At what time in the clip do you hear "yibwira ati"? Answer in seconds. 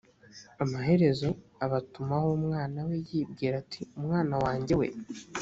3.09-3.81